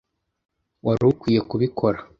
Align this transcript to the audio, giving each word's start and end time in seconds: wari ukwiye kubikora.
wari 0.85 1.05
ukwiye 1.11 1.39
kubikora. 1.49 1.97